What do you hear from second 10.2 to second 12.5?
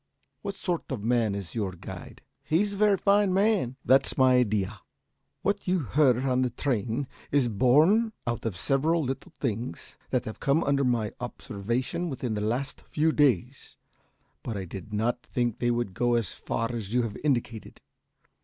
have come under my observation within the